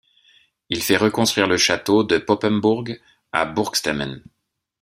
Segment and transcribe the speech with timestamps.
[0.69, 2.99] Il fait reconstruire le château de Poppenburg
[3.33, 4.23] à Burgstemmen.